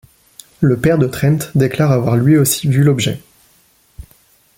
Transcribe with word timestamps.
Le 0.61 0.77
père 0.79 0.97
de 0.97 1.05
Trent 1.05 1.51
déclare 1.53 1.91
avoir 1.91 2.15
lui 2.17 2.35
aussi 2.35 2.67
vu 2.67 2.81
l'objet. 2.81 3.21